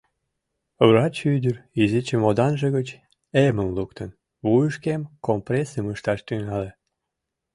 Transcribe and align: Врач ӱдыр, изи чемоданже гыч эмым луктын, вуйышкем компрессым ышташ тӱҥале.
Врач 0.87 1.15
ӱдыр, 1.35 1.55
изи 1.81 2.01
чемоданже 2.07 2.67
гыч 2.77 2.87
эмым 3.45 3.69
луктын, 3.77 4.09
вуйышкем 4.45 5.01
компрессым 5.25 5.85
ышташ 5.93 6.19
тӱҥале. 6.27 6.69